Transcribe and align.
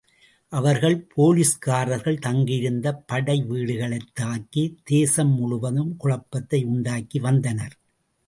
அவர்கள் 0.49 1.07
போலிஸ்கார்கள் 1.17 2.19
தங்கியிருந்த 2.19 3.03
படைவீடுகளைத் 3.11 4.11
தாக்கித் 4.21 4.77
தேசம்முழுவதும் 4.91 5.95
குழப்பத்தை 5.97 6.63
உண்டாக்கி 6.63 7.19
வந்தனர். 7.19 7.75